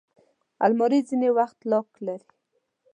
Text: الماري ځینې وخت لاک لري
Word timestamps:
الماري 0.65 0.99
ځینې 1.09 1.29
وخت 1.37 1.59
لاک 1.71 1.89
لري 2.05 2.29